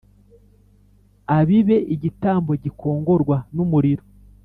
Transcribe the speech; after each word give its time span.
a 1.35 1.37
bibe 1.47 1.77
igitambo 1.95 2.51
gikongorwa 2.63 3.37
n 3.55 3.57
umuriro 3.65 4.03